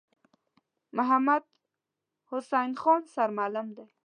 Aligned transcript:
محمدحسین 0.97 2.69
خان 2.81 3.01
سرمعلم 3.15 3.67
دی. 3.77 3.85